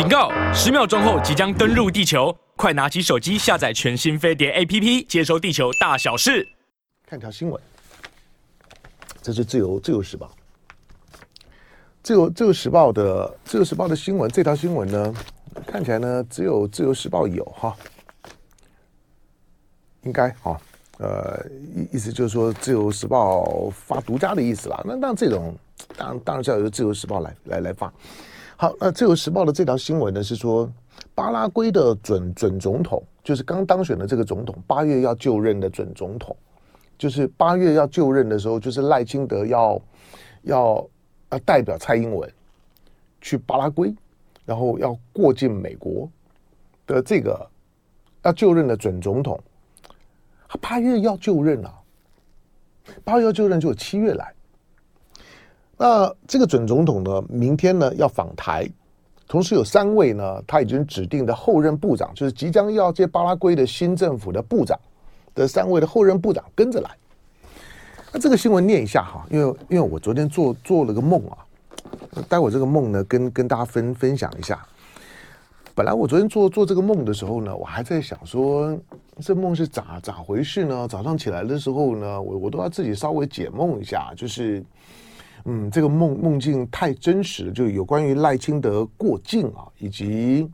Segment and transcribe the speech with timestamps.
[0.00, 0.32] 警告！
[0.54, 6.48] 十秒钟后即将登陆地球，快拿起手机下载全新飞碟 APP，接收地球大小事。
[7.06, 7.62] 看条新闻，
[9.20, 10.34] 这是自由自由时报。
[12.02, 15.14] 自由自由时报的自由时报的新闻，这条新闻呢，
[15.66, 17.76] 看起来呢只有自由时报有哈，
[20.04, 20.58] 应该哈，
[20.96, 21.44] 呃，
[21.76, 24.82] 意意思就是说自由时报发独家的意思啦。
[24.82, 25.54] 那那这种
[25.94, 27.92] 当然当然是要由自由时报来来来发。
[28.60, 30.70] 好，那《自由时报》的这条新闻呢，是说
[31.14, 36.36] 巴拉圭的准准总统，就是刚当选的这个总统，八月要就任的准总统，
[36.98, 39.80] 就是八月要就任的时候，就是赖清德要
[40.42, 40.88] 要
[41.30, 42.30] 要代表蔡英文
[43.22, 43.94] 去巴拉圭，
[44.44, 46.06] 然后要过境美国
[46.86, 47.48] 的这个
[48.24, 49.40] 要就任的准总统，
[50.46, 51.72] 他八月要就任啊，
[53.04, 54.30] 八月要就任就七月来。
[55.82, 58.68] 那这个准总统呢，明天呢要访台，
[59.26, 64.78] 同时有三位呢，他已经指定的后任部长，就是即将要接巴拉圭的新政府的部长
[65.34, 66.90] 的三位的后任部长跟着来。
[68.12, 71.38] 那这个新闻念一下哈，因为因为我昨天做做了个梦啊，
[72.28, 74.62] 待会这个梦呢跟跟大家分分享一下。
[75.74, 78.78] 本来我昨天做做这个梦的时候呢，我还在想说
[79.20, 80.86] 这梦是咋咋回事呢？
[80.86, 84.62] 早上起来的时候呢，我我都要自己稍微解梦一下，就是。
[85.44, 90.50] 嗯，这个梦梦境太真实了，就有关于赖清德过境啊，以及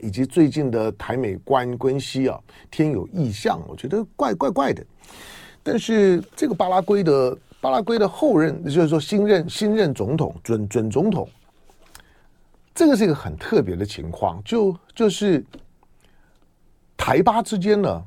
[0.00, 4.84] 以及最近的台美关关系啊，天有异象，我觉得怪怪怪的。
[5.62, 11.28] 但是这个巴拉圭的巴拉圭的后任，就是说新任新任总统准准总统，
[12.74, 15.44] 这个是一个很特别的情况，就就是
[16.96, 18.04] 台巴之间呢。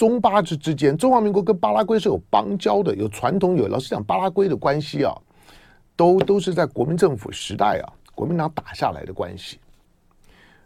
[0.00, 5.14] 中巴之之间，中华民国跟巴拉圭是有邦交的，有传统，有老实讲，巴拉圭的关系啊，
[5.94, 9.58] 都都是在国民政府时代啊，国民党打下来的关系。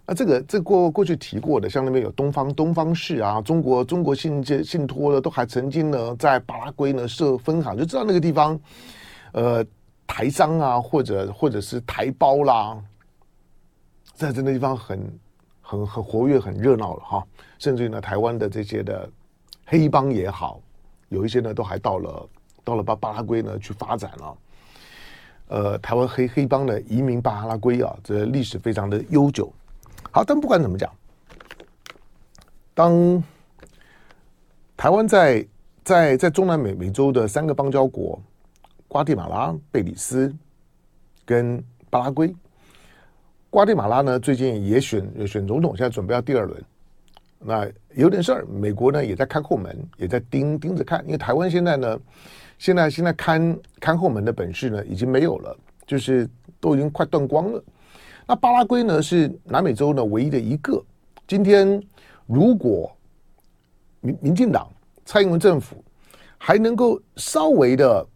[0.06, 8.56] 那这个这过过去提过的，像那边有东方东方市啊，中国中国信借信托的，都还曾经呢在巴拉圭呢设分行，就知道那个地方，
[9.32, 9.66] 呃，
[10.06, 12.80] 台商啊，或者或者是台胞啦，
[14.14, 15.18] 在这个地方很
[15.60, 17.26] 很很活跃，很热闹了哈，
[17.58, 19.10] 甚至于呢，台湾的这些的。
[19.66, 20.60] 黑帮也好，
[21.08, 22.28] 有一些呢都还到了
[22.62, 24.38] 到了巴巴拉圭呢去发展了。
[25.48, 29.52] 呃，台湾黑黑帮的移民巴拉圭啊，这历史非常的悠久。
[30.10, 30.90] 好，但不管怎么讲，
[32.72, 33.22] 当
[34.76, 35.46] 台湾在
[35.82, 38.20] 在在中南美美洲的三个邦交国——
[38.88, 40.34] 瓜地马拉、贝里斯
[41.26, 42.34] 跟巴拉圭，
[43.50, 46.64] 瓜地马拉呢最近也选选总统，现在准备要第二轮。
[47.46, 52.00] 那有点事儿，美国呢也在看后门，也在盯盯着看，因为台湾现在呢，
[52.58, 55.54] 现在现在看看后门的本事呢已经没有了，
[55.86, 56.26] 就是
[56.58, 57.62] 都已经快断光了。
[58.26, 60.82] 那巴拉圭呢是南美洲呢唯一的一个。
[61.28, 61.78] 今天
[62.26, 62.90] 如果
[64.00, 64.66] 民民进党
[65.04, 65.84] 蔡英文政府
[66.38, 68.06] 还能够稍微的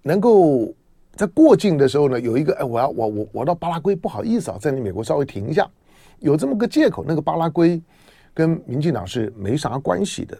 [0.00, 0.72] 能够
[1.16, 5.68] 在过境的时候呢有一个哎，我要我我我到巴拉圭，不好意思啊，在你美国稍微停一下，
[6.20, 7.82] 有这么个借口，那个巴拉圭。
[8.38, 10.38] 跟民进党是没啥关系的，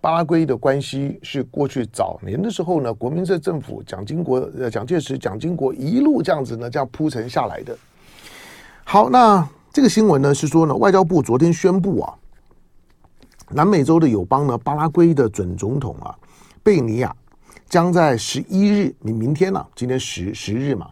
[0.00, 7.76] 巴拉圭的关系是过去早年的时候呢，国民政政府蒋经国、呃蒋介石、蒋经国一路这样子呢，这样铺陈下来的。
[8.84, 12.14] 好，那这个新闻呢是说呢，外交部昨天宣布啊，
[13.50, 16.16] 南美洲的友邦呢，巴拉圭的准总统啊，
[16.62, 17.14] 贝尼亚
[17.68, 20.88] 将在十一日，明明天呢、啊，今天十十日嘛，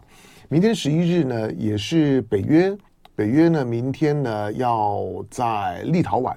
[0.47, 2.77] 明天十一日呢，也是北约。
[3.19, 6.33] 北约呢，明天呢要在立陶宛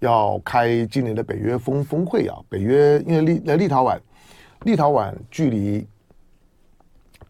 [0.00, 2.38] 要开今年的北约峰峰会啊。
[2.46, 3.98] 北约因为立呃立陶宛，
[4.64, 5.88] 立陶宛距离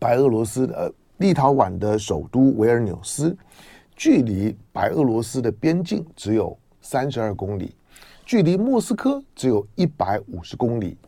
[0.01, 3.37] 白俄罗斯的呃立陶宛的首都维尔纽斯，
[3.95, 7.77] 距离白俄罗斯的边境只有三十二公里，
[8.27, 10.99] 距离莫斯科只有一百五十公里。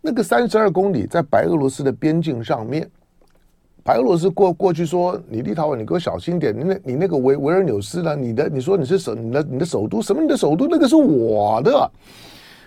[0.00, 2.88] 那个三十二公里在白俄罗斯的边境上面。
[3.84, 6.58] 白俄罗斯过过去说，你立陶宛，你给我小心点。
[6.58, 8.16] 你那，你那个维维尔纽斯呢？
[8.16, 10.22] 你的，你说你是首，你的你的首都什么？
[10.22, 11.90] 你的首都那个是我的。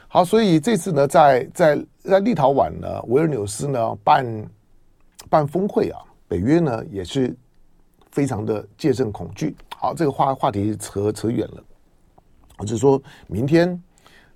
[0.07, 4.49] 好，所以这次呢，在在在立陶宛呢，维尔纽斯呢办
[5.27, 7.35] 办峰会啊，北约呢也是
[8.11, 9.55] 非常的戒慎恐惧。
[9.75, 11.63] 好，这个话话题扯扯远了。
[12.59, 13.81] 我就说明天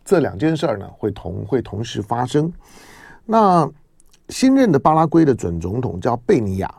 [0.04, 2.52] 这两件事儿呢会同会同时发生。
[3.24, 3.72] 那。
[4.32, 6.74] 新任的巴拉圭的准总统叫贝尼亚，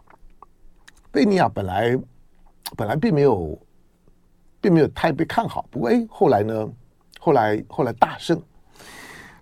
[1.11, 1.97] 贝尼亚本来
[2.77, 3.59] 本来并没有
[4.59, 6.69] 并没有太被看好，不过哎，后来呢，
[7.21, 8.41] 后来后来大胜。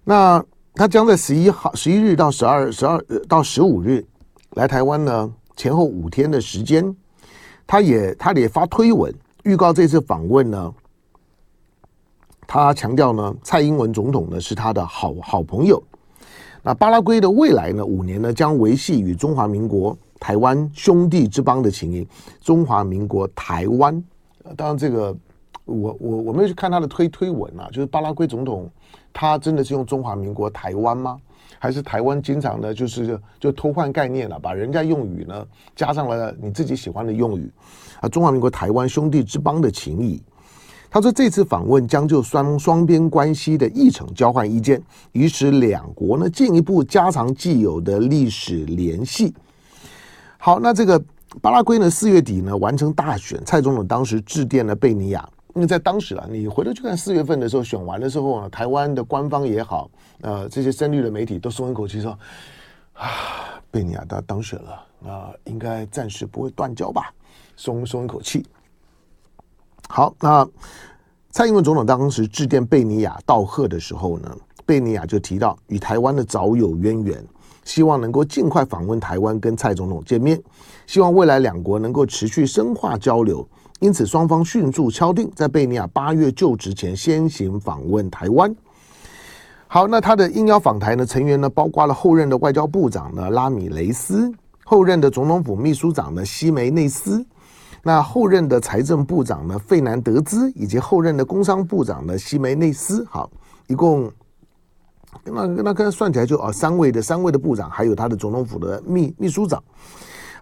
[0.02, 4.04] 那他将在十一号、十一日到十二、十二到十五日
[4.50, 6.94] 来台湾呢，前后五天的时间。
[7.64, 9.14] 他也他也发推文
[9.44, 10.74] 预告这次访问呢。
[12.48, 15.80] 他强调呢，蔡英文总统呢是他的好好朋友。
[16.62, 22.06] 那巴拉圭的未来呢，五年呢将维系与中华民国台湾兄弟之邦的情谊。
[22.42, 24.02] 中华民国台湾，
[24.56, 25.16] 当然这个
[25.64, 28.70] 我我我没有去看他的推推文啊，就是巴拉圭总统
[29.10, 31.18] 他真的是用中华民国台湾吗？
[31.58, 37.50] 还是台湾经常呢就是就偷换概念了，把人家用语呢加上了你自己喜欢的用语
[38.00, 38.08] 啊？
[38.08, 40.22] 中华民国台湾兄弟之邦的情谊。
[40.90, 44.82] 他说：“这次访问将就双双边关系的议程交换意见，
[45.12, 49.32] 以使两国呢进一步加强既有的历史联系。”
[50.37, 51.00] 好，那这个
[51.40, 59.88] 巴拉圭呢，四月底呢完成大选，蔡总统当时致电了贝尼亚，因为在当时啊，你回头去看四月份的时候选完的时候呢，台湾的官方也好，
[60.22, 62.19] 呃，这些深绿的媒体都松一口气说
[62.98, 63.06] ：“啊，
[63.70, 67.14] 贝尼亚他当选了，啊应该暂时不会断交吧？”
[67.54, 68.44] 松松一口气。
[69.92, 70.48] 好，那
[71.32, 77.25] 蔡英文总统当时致电贝尼亚道贺的时候呢，贝尼亚就提到与台湾的早有渊源，
[77.64, 80.40] 希望能够尽快访问台湾跟蔡总统见面，
[80.87, 83.44] 希望未来两国能够持续深化交流，
[83.81, 88.54] 因此双方迅速敲定在贝尼亚八月就职前先行访问台湾。
[89.66, 94.32] 好，那他的应邀访台呢成员呢，包括了后任的外交部长呢拉米雷斯，
[94.64, 97.26] 后任的总统府秘书长呢西梅内斯。
[97.82, 103.30] 那后任的财政部长呢，费南德兹，以及后任的工商部长呢，西梅内斯，好，
[103.66, 104.10] 一共
[105.24, 109.62] 那那跟算起来就啊三位的三位的部长，还有他的总统府的秘秘书长。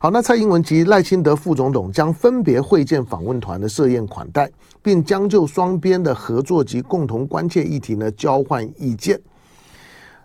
[0.01, 4.51] 好，那蔡英文及赖清德副总统将分别会见访问团的设宴款待，
[4.83, 9.21] 并将就双边的合作及共同关切议题呢交换意见。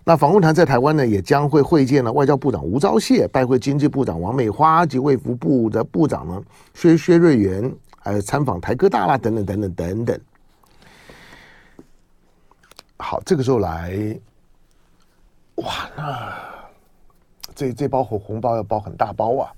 [0.06, 10.22] 那访问团在台湾呢，也将会会见了外交部长吴钊燮，拜会经济部长王美花及卫福部的部长呢薛薛瑞元，还有参访台科大啦，等等等等等等。
[12.98, 14.20] 好，这个时候来，
[15.56, 16.34] 哇，那
[17.56, 19.54] 这这包红红包要包很大包啊！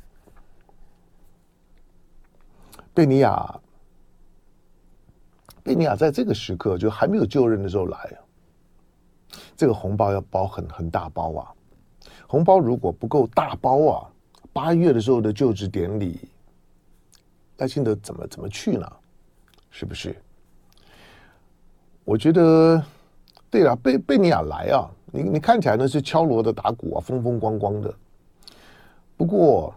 [2.94, 3.60] 贝尼亚，
[5.64, 7.98] 贝尼亚在这个时刻就还没有就任的时候来。
[9.56, 11.52] 这个红包要包很很大包啊！
[12.28, 14.08] 红包如果不够大包啊，
[14.52, 16.20] 八月的时候的就职典礼，
[17.58, 18.92] 赖清德怎么怎么去呢？
[19.70, 20.16] 是不是？
[22.04, 22.84] 我觉得，
[23.50, 27.94] 对了，贝贝尼亚来啊，你你看起来呢是敲锣的打鼓啊，风风光光的。
[29.18, 29.74] 不过，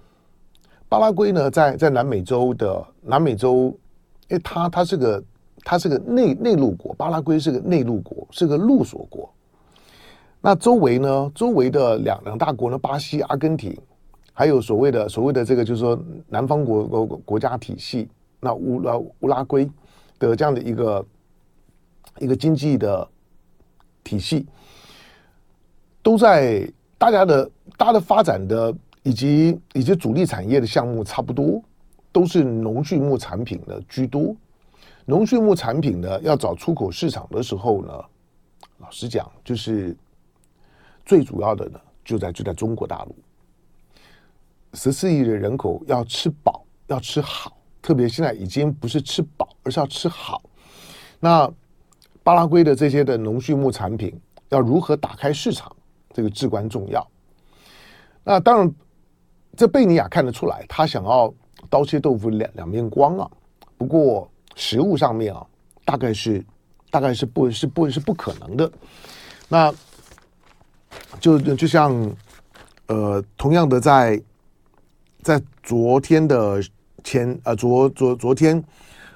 [0.88, 3.66] 巴拉圭呢，在在南美洲的南美洲，
[4.28, 5.24] 因为它它是个
[5.64, 9.32] 它是个内内陆国，巴拉圭是个内陆国，是个陆锁国。
[10.40, 11.32] 那周围呢？
[11.34, 12.78] 周围的两两大国呢？
[12.78, 13.76] 巴西、阿根廷，
[14.32, 18.08] 还有所谓的所谓的这个，就是说南方国国国家体系，
[18.38, 19.68] 那乌拉乌拉圭
[20.20, 21.06] 的这样的一个
[22.20, 23.06] 一个经济的
[24.04, 24.46] 体系，
[26.04, 31.60] 都在大家的大家的发展的以及以及主力产业的项目差不多，
[32.12, 34.34] 都是农畜牧产品的居多。
[35.04, 37.92] 农畜牧产品呢，要找出口市场的时候呢，
[38.78, 39.96] 老实讲就是。
[41.08, 43.16] 最主要的呢，就在就在中国大陆，
[44.74, 50.42] 十四亿的人口要吃饱，要吃好，特别现在已经不是吃饱，而是要吃好。
[51.18, 51.50] 那
[52.22, 55.74] 巴拉圭的这些的农畜牧产品要如何打开市场，
[56.12, 57.08] 这个至关重要。
[58.22, 58.74] 那当然，
[59.56, 61.32] 这贝尼亚看得出来，他想要
[61.70, 63.30] 刀切豆腐两两面光啊。
[63.78, 65.46] 不过食物上面啊，
[65.86, 66.44] 大概是
[66.90, 68.70] 大概是不是不是不可能的。
[69.48, 69.74] 那。
[71.20, 71.92] 就就像，
[72.86, 74.20] 呃，同样的在，
[75.22, 76.62] 在昨天的
[77.02, 78.62] 前呃昨昨昨天，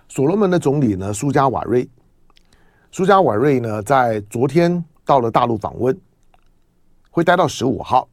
[0.09, 1.88] 所罗门的总理呢苏加瓦瑞，
[2.91, 5.97] 苏加瓦瑞呢在昨天到了大陆访问，
[7.11, 8.09] 会待到十五号，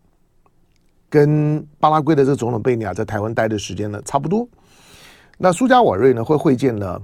[1.09, 4.47] 跟巴拉圭的这总统贝尼亚在台湾待的时间呢差不多。
[5.37, 7.01] 那苏加瓦瑞呢会会见了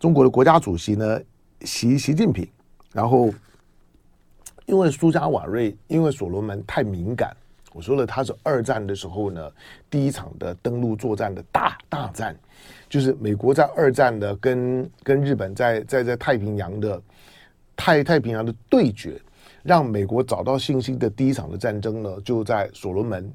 [0.00, 1.20] 中国的国家主席呢
[1.62, 2.48] 习习近平，
[2.92, 3.32] 然后。
[4.66, 7.36] 因为苏加瓦瑞，因为所罗门太敏感，
[7.72, 9.50] 我说了，他是二战的时候呢，
[9.90, 12.34] 第一场的登陆作战的大大战，
[12.88, 17.02] 就是美国在二战的跟跟日本在在在太平洋的
[17.76, 19.20] 太太平洋的对决，
[19.62, 23.30] 让美国找到信心的第一场的战争呢，就在所罗门。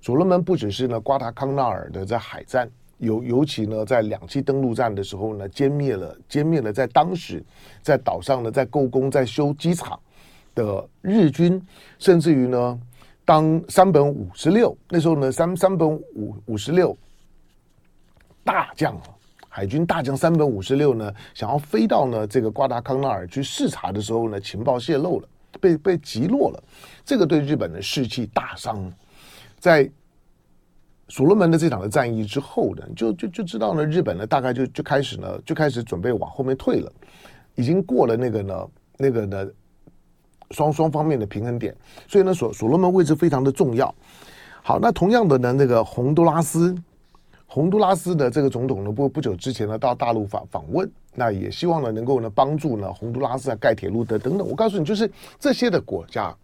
[0.00, 7.42] 所罗门不只是呢瓜达康纳尔的在海战，尤尤其呢在两栖登陆战的时候呢，歼灭了歼灭了在当时
[7.82, 9.98] 在岛上呢在构工在修机场。
[10.54, 11.60] 的日军，
[11.98, 12.80] 甚至于呢，
[13.24, 16.96] 当山本五十六那时候呢，山山本五五十六
[18.42, 19.04] 大将啊，
[19.48, 25.28] 海军大将山本五十六呢，想要飞到呢这个瓜达康纳尔去视察的时候呢，情报泄露了，
[25.60, 26.62] 被被击落了，
[27.04, 28.92] 这个对日本的士气大伤。
[29.58, 29.88] 在
[31.08, 36.92] 所罗门的这场的战役之后呢，就就就知道呢，日本呢大概就就开始呢就开始准备往后面退了，
[37.56, 39.46] 已经过了那个呢那个呢
[40.50, 41.74] 双双方面的平衡点，
[42.08, 43.94] 所以呢所所罗门位置非常的重要。
[44.62, 46.76] 好，那同样的呢，那个洪都拉斯，
[47.46, 54.46] 洪都拉斯的这个总统呢不不久之前呢到大陆访访问，那也希望呢能够呢帮助呢洪都拉斯啊盖铁路的等等。
[54.46, 56.34] 我告诉你，就是这些的国家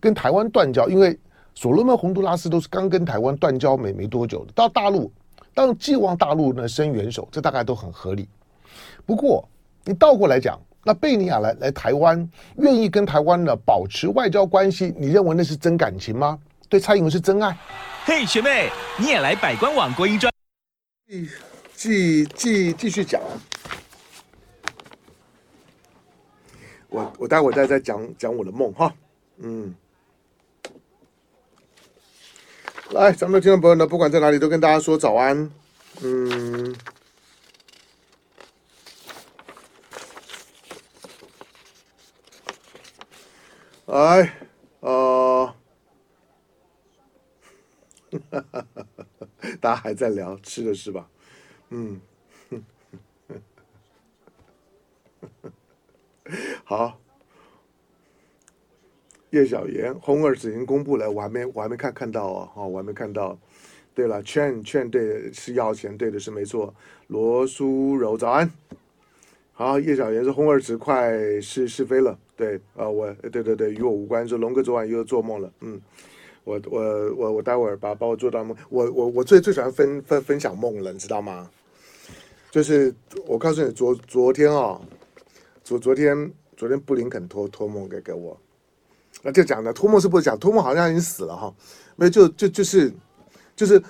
[0.00, 1.18] 跟台湾断交，因为。
[1.54, 5.12] 所罗门、洪都拉斯都是刚跟台湾断交没没多久的，到大陆
[5.52, 8.26] 当寄望大陆呢伸援手，这大概都很合理。
[9.04, 9.46] 不过
[9.84, 16.38] 你倒过来讲，那贝尼亚来来台湾，愿意跟台湾呢保持外交关系，你认为那是真感情吗？
[16.68, 17.56] 对蔡英文是真爱？
[18.04, 20.32] 嘿，学妹，你也来百官网国营专
[21.06, 21.28] 继
[21.76, 23.20] 继继继续讲。
[26.88, 28.92] 我我待会再再讲讲我的梦哈，
[29.38, 29.74] 嗯。
[32.90, 35.50] 来，咱们的听众朋友呢，不管在哪里，都跟大家说早安。
[36.02, 36.74] 嗯，
[43.92, 44.32] 来，
[44.80, 45.54] 呃，
[49.60, 51.10] 大家还在聊吃的是吧？
[51.68, 52.00] 嗯，
[56.64, 56.98] 好。
[59.28, 63.38] 叶小妍，红二子已经公布了，我还没我还没看看到哦，哦，我还没看到。
[63.94, 66.74] 对了，劝劝对是要钱，对的是没错。
[67.08, 68.50] 罗苏柔早安，
[69.52, 74.26] 好，叶小妍说红二子快是是非了，对啊，我对对对，与我无关。
[74.26, 75.80] 说龙哥昨晚又做梦了，嗯，
[76.44, 81.50] 我我我我待会儿把把我做到梦，我我我最最喜欢分分分享梦了，你知道吗？
[82.50, 82.94] 就是
[83.26, 84.80] 我告诉你，昨昨天啊、哦，
[85.62, 88.38] 昨昨天昨天布林肯托托梦给给我。
[89.22, 91.54] 那就讲的托梦是不是讲托梦好像已经死了哈，
[91.96, 92.92] 没就就就是
[93.54, 93.80] 就是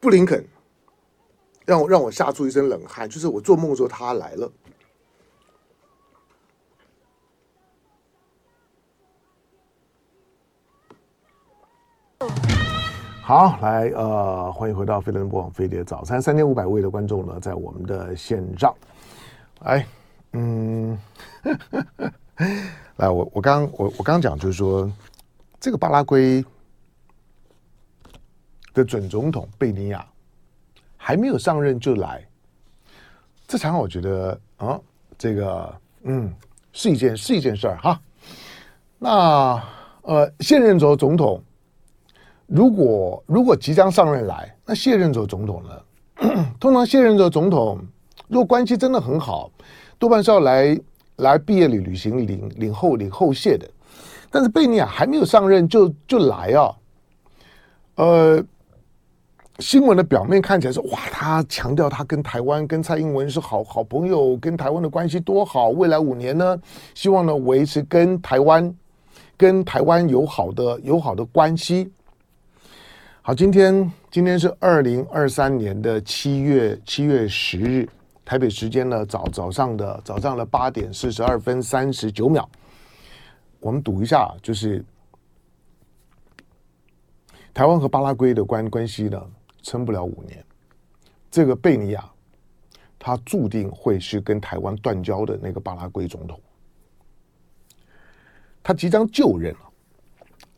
[0.00, 0.44] 布林肯
[1.64, 4.50] 让我让我吓出一身冷汗，就是我做梦的时候他来了。
[13.24, 18.74] 好，来呃，欢迎回到飞碟播网飞碟早餐，三千五百位的观众呢在我们的线上，
[19.60, 19.86] 来，
[20.32, 20.98] 嗯。
[22.96, 24.90] 来，我我刚我我刚讲就是说，
[25.60, 26.44] 这个巴拉圭
[28.74, 30.04] 的准总统贝尼亚
[30.96, 32.26] 还没有上任就来，
[33.46, 34.80] 这场我觉得啊，
[35.16, 36.34] 这个嗯
[36.72, 38.00] 是一件是一件事儿哈。
[38.98, 39.62] 那
[40.02, 41.40] 呃，现任总总统
[42.54, 46.44] 如果如果即将上任来，那卸任者总统呢？
[46.60, 47.78] 通常卸任者总统
[48.28, 49.50] 如果关系真的很好，
[49.98, 50.78] 多半是要来。
[51.16, 53.68] 来毕业礼旅行领领后领后谢的，
[54.30, 56.74] 但是贝尼亚还没有上任就就来啊，
[57.96, 58.42] 呃，
[59.58, 66.58] 新闻的表面看起来是哇，他强调他跟台湾跟蔡英文是好好朋友，跟台湾的关系多好，未来五年呢，
[66.94, 68.74] 希望呢维持跟台湾
[69.36, 71.92] 跟台湾友好的友好的关系。
[73.24, 77.88] 好，今天今天是二零二三年的七月七月十日。
[78.24, 82.48] 台北时间呢，早早上的早上的八点四十二分三十九秒，
[83.60, 84.84] 我们赌一下，就是
[87.54, 89.24] 台湾和巴拉圭的关关系呢，
[89.62, 90.44] 撑不了五年。
[91.30, 92.04] 这个贝尼亚，
[92.98, 96.40] 他注定会是跟台湾断交的那个巴拉圭总统，
[98.64, 99.60] 他即将就任了。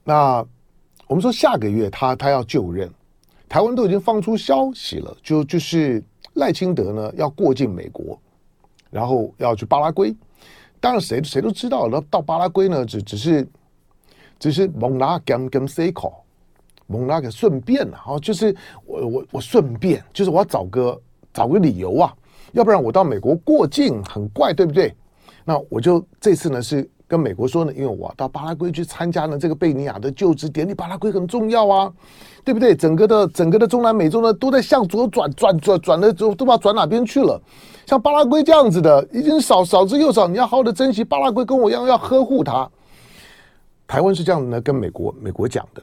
[0.02, 0.46] 那
[1.06, 2.90] 我们说下个月他他要就任，
[3.48, 6.02] 台湾都已经放出消息了，就就是。
[6.34, 8.18] 赖清德呢要过境美国，
[8.90, 10.12] 然后要去巴拉圭。
[10.80, 13.48] 当然，谁谁都知道，那到巴拉圭呢，只只是
[14.36, 16.12] 只是蒙拉甘甘塞口，
[16.88, 18.52] 蒙拉个顺便啊，就是
[18.84, 21.00] 我我我顺便，就是我要找个
[21.32, 22.12] 找个理由啊，
[22.50, 24.92] 要不然我到美国过境很怪，对不对？
[25.44, 26.90] 那我就这次呢是。
[27.06, 31.92] 跟美国说呢，因为我到巴拉圭去参加了这个贝尼亚的就职典礼，巴拉圭很重要啊，
[32.42, 32.74] 对不对？
[32.74, 37.40] 整个的整个的中南美洲呢，都在向左转转转转的，都都不知道转哪边去了。
[37.86, 42.68] 像巴拉圭这样子的，已经少少之又少，你要好好的珍惜巴拉圭，跟我一样要呵护它。
[43.86, 45.82] 台湾是这样子呢，跟美国美国讲的。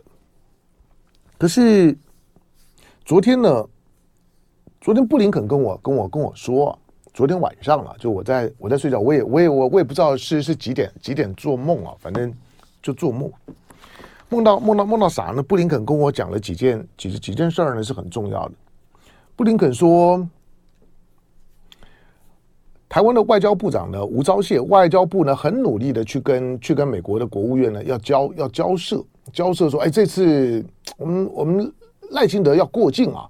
[1.37, 1.95] 可是
[3.05, 3.65] 昨天呢，
[4.81, 6.77] 昨天布林肯跟我跟我跟我说。
[7.13, 12.33] 昨天晚上了，就我在我在睡觉，我也我也我我也不知道是是几点几点做梦啊，反正
[12.81, 13.29] 就做梦，
[14.29, 15.43] 梦到梦到梦到啥呢？
[15.43, 18.53] 布林肯跟我讲了几件几几件事儿呢，是很重要的。
[19.35, 20.25] 布林肯说，
[22.87, 29.03] 台湾的外交部长呢吴钊燮，外交部呢很努力的去跟去跟美国的国务院呢要交要交涉
[29.33, 30.65] 交涉说，哎，这次
[30.97, 31.73] 我们我们
[32.11, 33.27] 赖清德要过境啊，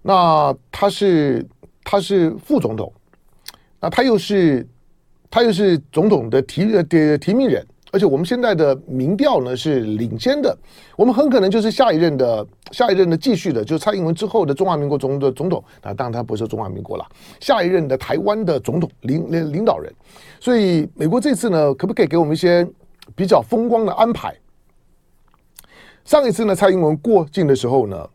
[0.00, 1.46] 那他是
[1.88, 2.92] 他是副总统，
[3.80, 4.66] 那他又是
[5.30, 7.64] 他又是总统的提的提名人。
[7.92, 10.54] 而且我们现在的民调呢是领先的，
[10.96, 15.62] 我们很可能就是下一任的下一任的继续的，就是蔡英文之后的中华民国总的总统。
[15.80, 17.06] 那当然他不是中华民国了，
[17.40, 19.90] 下一任的台湾的总统领领领导人。
[20.40, 22.68] 所以美国这次呢，可不可以给我们一些
[23.14, 24.36] 比较风光的安排？
[26.04, 28.10] 上一次呢，蔡英文过境的时候呢，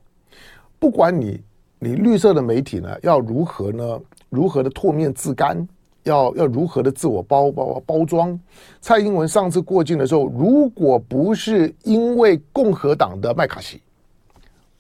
[0.78, 1.42] 不管你
[1.84, 5.68] 你绿色的媒体呢要如何呢，如何的唾面自干。
[6.04, 8.40] 要要如何的自我包包包装？
[8.80, 13.80] 蔡英文上次过境的时候，如果不是因为共和党的麦卡锡、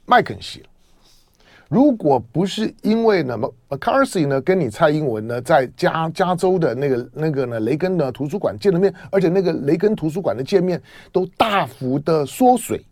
[0.07, 0.63] 麦肯锡，
[1.69, 10.81] 如果不是因为呢麦卡锡呢跟你蔡英文呢在加加州的那个那个呢雷根的图书馆见了面，而且那个雷根图书馆的见面
[11.11, 12.83] 都大幅的缩水，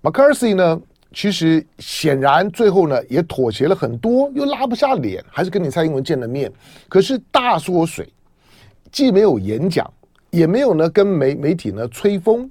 [0.00, 0.80] 麦卡锡呢？
[1.12, 6.50] 其实显然最后呢也妥协了很多，又拉不下脸，还是跟你蔡英文见了面。
[6.88, 8.08] 可是大缩水，
[8.92, 9.92] 既没有演讲，
[10.30, 12.50] 也没有呢跟媒媒体呢吹风。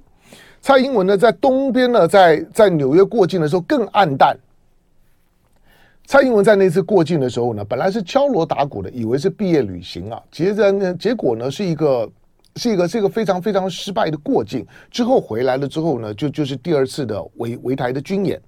[0.60, 4.38] 蔡英文呢在东边呢，在在纽约过境的时候更暗淡。
[6.04, 12.10] 蔡英文在那次过境的时候呢，本来是敲锣打鼓的，以为是毕业旅行啊，结果呢结果呢是一个。
[12.56, 18.40] 是一个是一个非常非常失败的过境，之后回来了之后呢，就就是第二次的围围台的军演，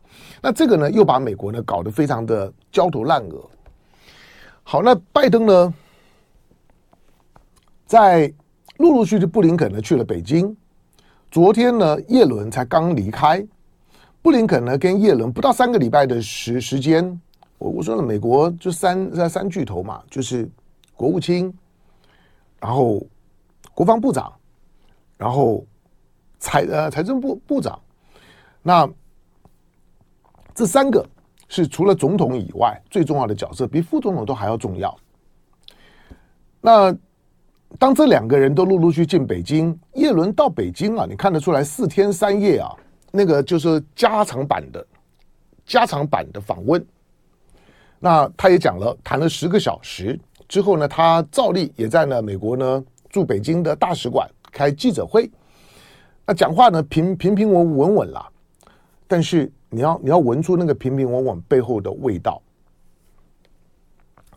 [0.43, 3.49] 那这个呢又把美国呢搞得非常的焦头烂额。
[4.65, 5.75] 好，那拜登呢，
[7.87, 8.33] 在
[8.79, 10.55] 陆陆续续布林肯呢去了北京，
[11.31, 13.47] 昨天呢叶伦才刚离开，
[14.21, 17.21] 布林肯呢跟叶伦不到三个礼拜的时时间，
[17.59, 20.49] 我我说了美国就三三巨头嘛，就是
[20.97, 21.55] 国务卿，
[22.61, 23.01] 然后。
[23.75, 24.33] 国防部长，
[25.17, 25.65] 然后
[26.39, 27.81] 财呃财政部部长，
[28.63, 28.89] 那
[30.55, 31.07] 这三个
[31.49, 34.95] 是除了总统以外最重要的角色，比副总统都还要重要。
[36.61, 36.95] 那
[37.79, 42.71] 当这两个人都陆陆续续进北京，叶伦到北京啊，你看得出来四天三夜啊，
[43.11, 44.87] 那个就是加长版的
[45.65, 46.85] 加长版的访问。
[47.99, 52.85] 那他也讲了，谈了十个小时之后呢，他照例也在呢美国呢。
[53.13, 55.31] 驻北京的大使馆开记者会，
[56.27, 58.27] 那讲话呢平平平稳稳稳啦，
[59.07, 62.41] 但是你要你要闻出那个平平稳稳背后的味道，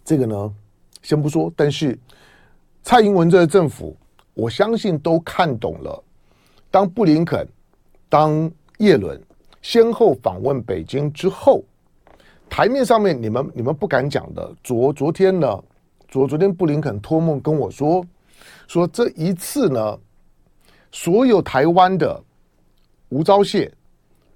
[0.04, 0.54] 这个呢
[1.02, 1.98] 先不说，但是
[2.84, 3.96] 蔡英文这个政府，
[4.34, 6.04] 我相信都看懂了。
[6.70, 7.48] 当布林肯、
[8.10, 9.22] 当叶伦
[9.62, 11.64] 先后访问北京之后，
[12.50, 15.64] 台面上面你们你们不敢讲的，昨昨天呢，
[16.10, 18.06] 昨昨天布林肯托梦跟我说。
[18.68, 20.00] 说这一次呢，
[20.92, 22.24] 所有台湾的
[23.10, 23.72] 吴钊燮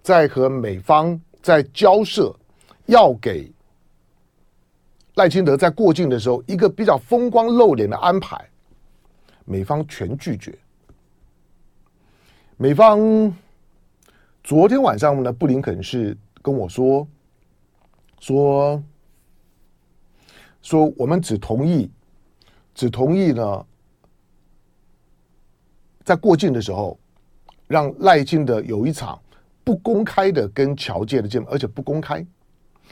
[0.01, 2.33] 在和美方在交涉，
[2.85, 3.51] 要给
[5.15, 8.49] 赖清德在过境的时候一个比较风光露脸的安排，
[9.45, 10.57] 美方全拒绝。
[12.57, 13.33] 美方
[14.43, 17.07] 昨天晚上呢，布林肯是跟我说，
[18.19, 18.83] 说
[20.61, 21.89] 说我们只同意，
[22.73, 23.65] 只同意呢。
[26.03, 26.97] 在过境的时候，
[27.67, 29.19] 让赖清德有一场
[29.63, 32.25] 不公开的跟侨界的见面，而且不公开。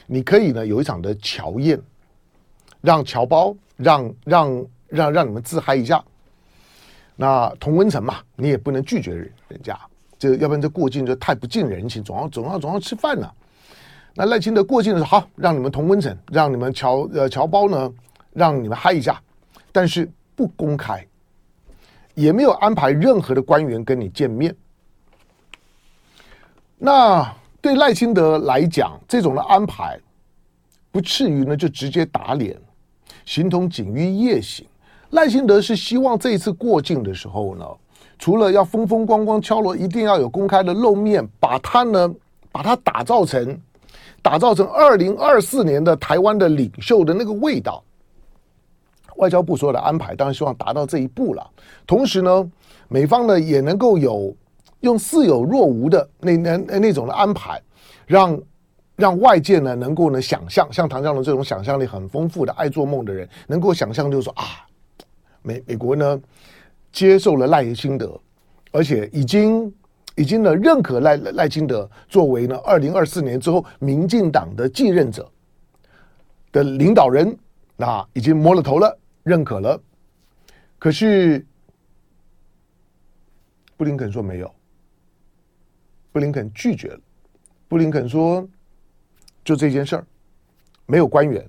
[0.06, 1.80] 你可以呢有一场的侨宴，
[2.80, 6.02] 让侨胞让让让让你们自嗨一下。
[7.16, 9.76] 那同温层嘛，你也不能拒绝人人家，
[10.16, 13.28] 这要不然这过境就太不近人情，总要总要总要吃饭呢。
[14.14, 17.92] 那赖清德过境的时候，好，让你们同温层，让你们侨呃侨胞呢，
[18.32, 19.20] 让你们嗨一下，
[19.72, 21.04] 但是不公开。
[22.18, 24.52] 也没有安排任何的官员跟你见面。
[26.76, 29.96] 那对赖清德来讲，这种的安排
[30.90, 32.60] 不至于呢就直接打脸，
[33.24, 34.66] 形同锦衣夜行。
[35.10, 37.64] 赖清德是希望这一次过境的时候呢，
[38.18, 42.14] 除了要风风光光敲锣，一定要有公开的露面，把他呢
[42.50, 43.56] 把他打造成
[44.20, 47.82] 打造成二零二四年的台湾的领袖的那个味道。
[49.18, 51.50] 外交部所有的安排，当然希望达到这一步了。
[51.86, 52.50] 同时呢，
[52.88, 54.34] 美方呢也能够有
[54.80, 57.60] 用似有若无的那那那种的安排，
[58.06, 58.40] 让
[58.96, 64.44] 让外界呢能够呢想象，像唐湘龙这种想象力很丰富的爱做梦的人，能够想象就是说啊，
[65.42, 66.20] 美美国呢
[66.92, 68.18] 接受了赖清德，
[68.70, 69.72] 而且已经
[70.14, 75.28] 已经呢认可赖赖清德作为呢二零二四年之后民进党的继任者
[76.52, 77.36] 的领导人。
[77.80, 78.98] 那已经摸了头了，
[79.28, 79.80] 认可了。
[80.78, 81.44] 可是
[83.76, 84.52] 布林肯说没有，
[86.10, 87.00] 布林肯拒绝了。
[87.68, 88.48] 布林肯说
[89.44, 90.06] ：“就这件事儿，
[90.86, 91.48] 没有官员，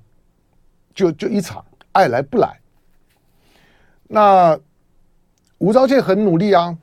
[0.94, 2.60] 就就一场，爱来不来。”
[4.06, 4.60] 那
[5.60, 6.78] 吴钊燮很努力啊，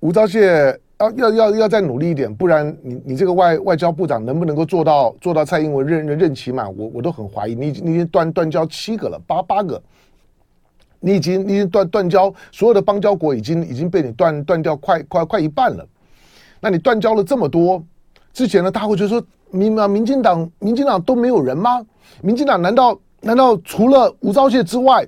[0.00, 6.66] 吴钊燮要要要要再努力一点，不然你你这个外外交部长能不能够做到做到蔡英文任任任期满？
[6.74, 7.54] 我我都很怀疑。
[7.54, 9.80] 你你已经断断交七个了，八八个，
[11.00, 15.86] 你已经你已经断断交，所有的邦交国已经已经被你断断掉快快快一半了。
[16.60, 17.82] 那你断交了这么多。
[18.32, 21.84] 之前呢，大会觉得说，民啊，民进党，民进党都没有人吗？
[22.22, 25.06] 民进党难道难道除了吴钊燮之外，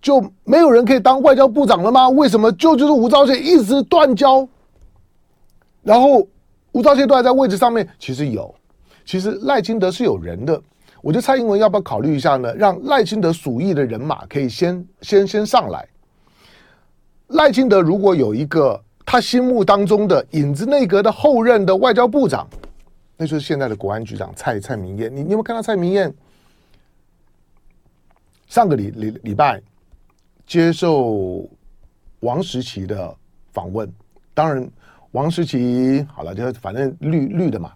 [0.00, 2.08] 就没有人可以当外交部长了吗？
[2.08, 4.48] 为什么就就是吴钊燮一直断交？
[5.86, 6.26] 然后
[6.72, 8.52] 吴钊燮都还在位置上面，其实有，
[9.04, 10.60] 其实赖清德是有人的。
[11.00, 12.52] 我觉得蔡英文要不要考虑一下呢？
[12.56, 15.86] 让赖清德属意的人马可以先先先上来。
[17.28, 22.48] 赖清德如果有一个他心目当中的影子内阁的后任的外交部长。
[23.16, 26.12] 那就是现在的国安局长蔡蔡明彦，你你有没有看到蔡明彦
[28.48, 29.62] 上个礼礼礼拜
[30.46, 31.48] 接受
[32.20, 33.14] 王石琪的
[33.52, 33.88] 访问？
[34.34, 34.68] 当然，
[35.16, 37.72] 王石琪好了，就反正绿绿的嘛。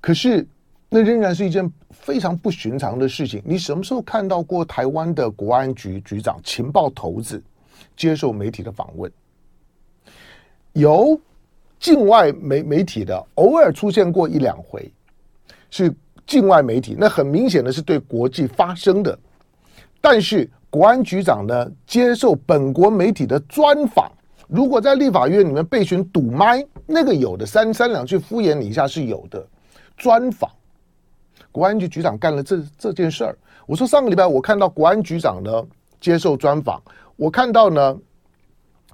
[0.00, 0.46] 可是
[0.88, 3.40] 那仍然是一件非常不寻常的事情。
[3.44, 7.42] 你什么时候看到过台湾的国安局局长情报头子
[7.96, 9.10] 接受媒体的访问？
[10.72, 11.18] 有。
[11.78, 14.92] 境外媒媒体的偶尔出现过一两回，
[15.70, 15.90] 是
[16.26, 19.18] 境外媒体，那很明显的是对国际发声的。
[19.98, 24.12] 但是国安局长呢，接受本国媒体的专访，
[24.50, 29.46] 如果在立法院里面被询堵麦，那个有的三三两句敷衍你一下是有的。
[29.96, 30.50] 专访，
[31.52, 33.38] 国安局局长干了这这件事儿。
[33.66, 35.64] 我说上个礼拜我看到国安局长呢
[36.00, 36.82] 接受专访，
[37.16, 37.96] 我看到呢。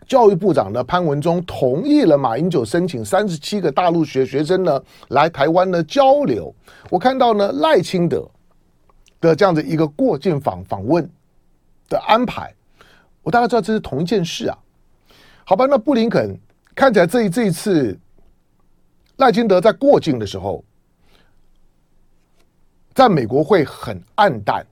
[0.07, 6.55] 教育部长呢，潘文忠同意了马英九申请三十七个大陆学学生呢来台湾呢交流。
[6.91, 8.25] 我看到呢赖清德
[9.21, 11.05] 的这样的一个过境访访问
[11.89, 12.55] 的安排，
[13.25, 14.57] 我大概知道这是同一件事啊。
[15.49, 16.37] 好吧，那布林肯
[16.75, 17.97] 看起来这一这一次
[19.19, 20.65] 赖清德在过境的时候，
[22.93, 24.67] 在美国会很暗淡。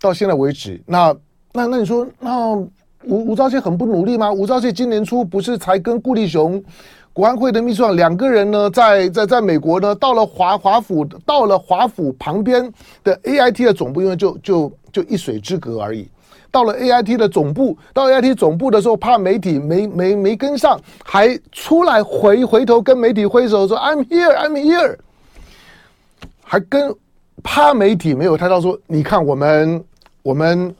[0.00, 1.16] 到现在为止，那
[1.52, 2.68] 那那你说那？
[3.04, 4.30] 吴吴钊燮很不努力吗？
[4.30, 6.60] 吴钊燮今年初不是才跟顾立雄
[7.12, 12.70] 国安会的秘书长两个人呢，在在在美国呢，到了华华府，到了华府旁边
[13.04, 16.08] 的 AIT 的总部，因为就就就一水之隔而已。
[16.50, 24.96] 到了 AIT 的总部，到 AIT 总部的时候，怕媒体没没没跟上，还出来回回头跟媒体挥手说 “I'm here, I'm here”，
[26.42, 26.94] 还跟
[27.42, 29.84] 怕媒体没有太到说，你看我们
[30.22, 30.74] 我们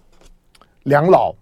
[0.84, 1.34] 两老。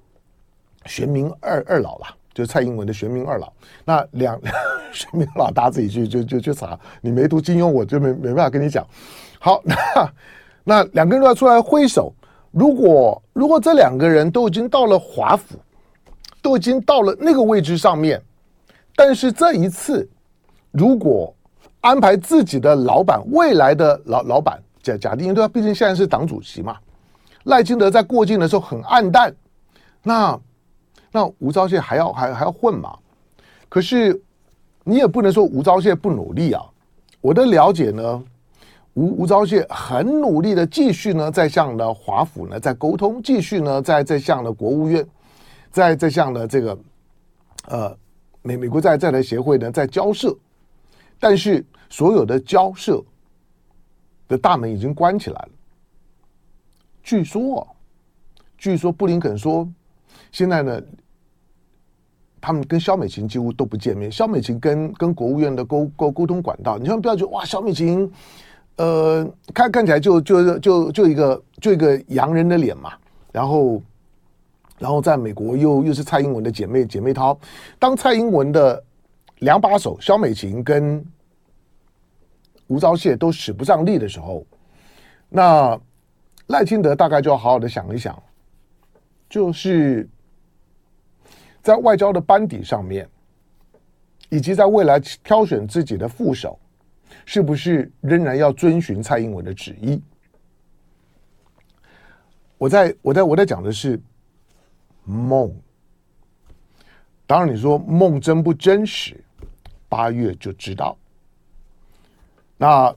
[0.89, 3.53] 玄冥二二老了，就蔡英文的玄冥二老。
[3.85, 4.41] 那两
[4.95, 6.79] 玄冥老，大自己去就就去查。
[7.01, 8.87] 你没读金庸，我就没没办法跟你讲。
[9.41, 9.75] 好，那
[10.63, 12.15] 那两个人都要出来挥手。
[12.57, 15.59] 如果如果这两个人都已经到了华府，
[16.41, 18.19] 都已经到了那个位置上面，
[18.95, 20.09] 但是这一次
[20.71, 21.35] 如果
[21.83, 25.49] 安排自己的老板，未来的老老板贾贾定，对吧？
[25.49, 26.79] 毕竟现在是党主席嘛。
[27.45, 29.35] 赖清德在过境的时候很暗淡，
[30.03, 30.41] 那。
[31.13, 32.95] 那吴钊燮还要还还要混嘛？
[33.71, 34.21] 可是
[34.85, 36.63] 你也不能说吴钊燮不努力啊。
[37.23, 38.23] 我的了解呢，
[38.97, 45.07] 吴吴钊燮很努力的继续呢，在向呢华府呢在沟通，继续呢在在向呢国务院，
[45.71, 46.79] 在在向呢这个
[47.69, 47.95] 呃
[48.41, 50.35] 美美国在在台协会呢在交涉，
[51.21, 53.05] 但是所有的交涉
[54.29, 55.51] 的大门已经关起来了。
[57.03, 57.69] 据说，
[58.57, 59.69] 据说布林肯说，
[60.33, 60.83] 现在呢。
[62.39, 64.13] 他们跟肖美琴几乎都不见面。
[64.13, 68.09] 肖美琴跟跟国务院的沟沟沟通管道，你千万不要觉得哇，肖美琴，
[68.77, 72.93] 呃，看看起来就就就就一个就一个洋人的脸嘛。
[73.33, 73.83] 然后，
[74.79, 77.39] 然后在美国又又是蔡英文的姐妹姐妹淘。
[77.79, 78.83] 当蔡英文的
[79.41, 81.05] 两把手萧美琴跟
[82.67, 84.45] 吴钊燮都使不上力的时候，
[85.29, 85.79] 那
[86.47, 88.23] 赖清德大概就要好好的想一想，
[89.29, 90.09] 就是。
[91.63, 93.09] 在外交的班底上面，
[94.29, 96.57] 以及在未来挑选自己的副手，
[97.27, 100.01] 是不是仍然要遵循蔡英文的旨意？
[102.57, 104.01] 我在我在我在讲的是
[105.05, 105.55] 梦。
[107.27, 109.23] 当然，你说梦真不真实，
[109.89, 110.97] 八月就知道。
[112.57, 112.95] 那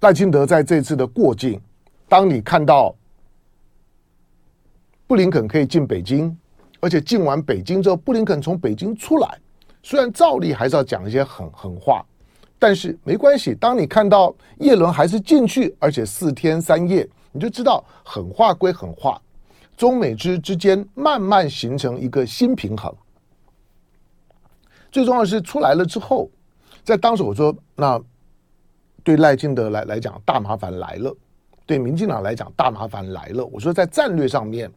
[0.00, 1.60] 赖清德在这次的过境，
[2.08, 2.94] 当你看到
[5.06, 6.36] 布林肯可以进北京，
[6.80, 9.38] 而且进完北京之后，布林肯从北京出来，
[9.82, 12.04] 虽然照例还是要讲一些狠狠话，
[12.58, 13.54] 但是没关系。
[13.54, 19.20] 当你看到叶伦还是进去，而且四天三夜，你就知道狠话归狠话，
[19.76, 22.92] 中美之之间慢慢形成一个新平衡。
[24.90, 26.30] 最重要的是出来了之后，
[26.82, 28.00] 在当时我说，那
[29.04, 31.14] 对赖清德来来讲大麻烦来了，
[31.64, 33.44] 对民进党来讲大麻烦来了。
[33.44, 34.70] 我说在战略上面，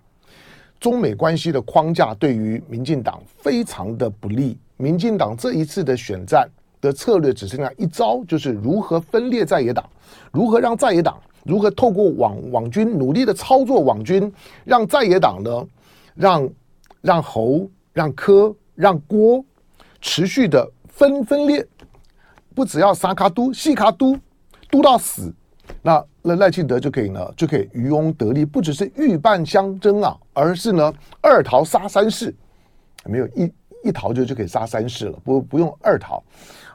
[0.80, 4.58] 中美关系的框架对于民进党非常的不利。
[4.78, 6.50] 民进党这一次的选战
[6.82, 9.88] 的策略只剩下一招，就是如何分裂在野党，
[10.32, 14.30] 如何让在野党，如何透过网网军努力的操作网军，
[14.66, 15.68] 让在野党呢，
[16.16, 16.50] 让
[17.02, 19.46] 让侯、让柯、让郭。
[20.04, 21.64] 持续的分分裂，
[22.56, 24.18] 不只要沙卡都、西卡都，
[24.72, 25.32] 都到死，
[25.84, 30.92] 那那赖清德就可以呢，就可以渔翁得利，不只是鹬蚌相争啊，而是呢
[31.22, 32.34] 二桃杀三士，
[33.06, 33.48] 没有一
[33.84, 36.24] 一逃就就可以杀三世了，不不用二逃。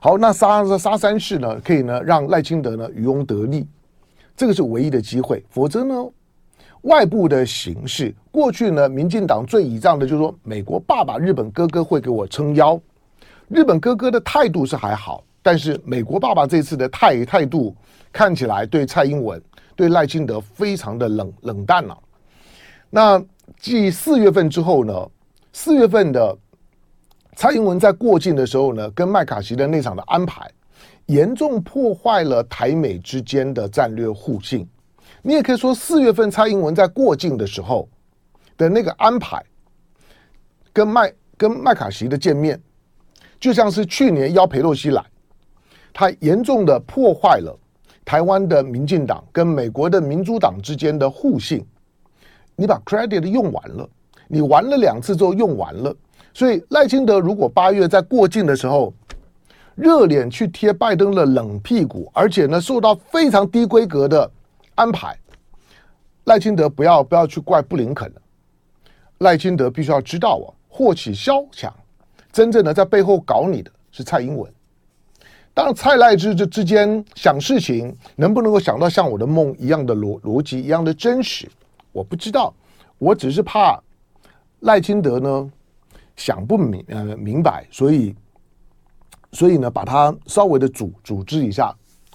[0.01, 3.66] 好，那杀杀三世呢，可以呢让赖清德呢渔翁得利，
[4.37, 5.95] 这个是唯一的机会，否则呢
[6.83, 12.81] 外部的形势，过去呢民进党最倚仗的就是说美国爸爸、日本哥哥会给我撑腰。
[13.49, 17.75] 日本哥哥的态度是还好，但是美国爸爸这次的态态度
[18.12, 19.40] 看起来对蔡英文、
[19.75, 21.97] 对赖清德非常的冷冷淡了。
[22.90, 23.23] 那
[23.61, 24.92] 继四月份之后呢？
[25.53, 26.37] 四月份的
[27.37, 30.51] 蔡英文在过境的时候呢，跟麦卡锡的那场的安排，
[31.05, 34.66] 严重破坏了台美之间的战略互信。
[35.20, 37.87] 你也可以说，四月份蔡英文在过境的时候
[38.57, 39.44] 的那个安排，
[40.72, 42.59] 跟麦跟麦卡锡的见面。
[43.38, 45.05] 就像是去年邀裴洛西来，
[45.92, 47.55] 他严重的破坏了
[48.03, 51.62] 台湾的民进党跟美国的民主党之间的互信。
[52.57, 53.87] 你把 credit 用完了，
[54.27, 55.94] 你玩了两次之后用完了，
[56.37, 58.92] 所以赖清德如果八月在过境的时候
[59.75, 64.31] 热脸去贴拜登的冷屁股，而且呢受到非常低规格的
[64.75, 65.18] 安排，
[66.25, 68.12] 赖清德不要不要去怪布林肯，
[69.20, 71.72] 赖清德必须要知道啊，祸起萧墙。
[72.31, 74.53] 真正的在背后搞你的是蔡英文，
[75.55, 81.49] 当然蔡赖之之之间想事情能不能够想到像我的梦一样的逻逻辑一样的真实，
[81.92, 82.53] 我不知道，
[82.99, 83.83] 我只是怕
[84.61, 85.51] 赖清德呢
[86.16, 88.14] 想不明呃明白，所以
[89.33, 91.74] 所以呢把它稍微的组组织一下，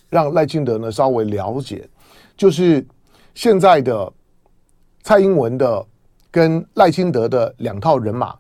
[0.10, 1.88] 让赖清德呢稍微了解，
[2.36, 2.86] 就是
[3.34, 4.12] 现在的
[5.04, 5.86] 蔡英文的
[6.30, 8.36] 跟赖清德的两套人马。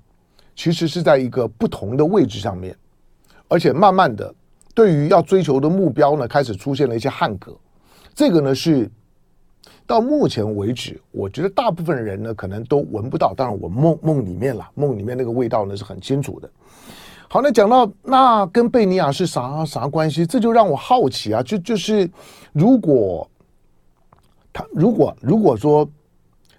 [0.54, 2.76] 其实是在一个不同的位置上面，
[3.48, 4.32] 而且慢慢的，
[4.76, 7.58] 对于要追求的目标呢，开始出现了一些汉格。
[8.14, 8.92] 这个呢是
[9.92, 13.34] 到目前为止，我觉得大部分人呢可能都闻不到。
[13.34, 16.50] 当然，我梦梦里面了，梦里面那个味道呢是很清楚的。
[17.28, 20.26] 好，那讲到那跟贝尼亚是啥啥关系？
[20.26, 22.10] 这就让我好奇啊，就就是
[22.54, 23.30] 如果
[24.54, 25.88] 他如果如果说。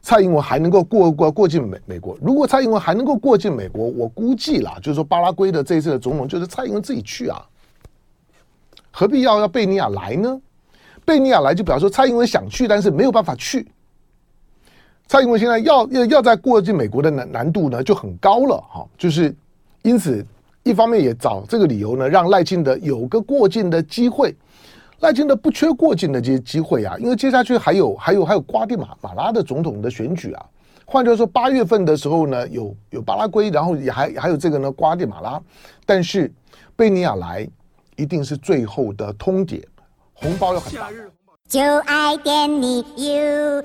[0.04, 2.18] 蔡英文还能够过过过境美美国？
[2.20, 7.40] 如果蔡英文还能够过境美国，我估计啦，就是说巴拉圭的这一次的总统就是蔡英文自己去啊，
[8.90, 10.40] 何必要要贝尼亚来呢？
[11.04, 13.66] 贝尼亚来就表示说蔡英文想去，但是没有办法去。
[15.06, 19.34] 蔡英文现在要要要在过境美国的难难度呢就很高了哈，就是
[19.82, 20.24] 因此
[20.62, 24.34] 一方面也找这个理由呢，让赖清德有个过境的机会。
[25.00, 30.46] 赖清德不缺过境的这些机会啊，因为接下去还有还有还有瓜地马马拉的总统的选举啊。
[30.86, 35.42] 换句话说，八月份的时候呢，有有巴拉圭，然后也还还有这个呢瓜地马拉。
[35.84, 36.32] 但是
[36.76, 37.46] 贝尼亚来
[37.96, 39.62] 一定是最后的通牒，
[40.22, 40.88] 红包又很大。
[41.48, 43.62] 就爱点你 ufo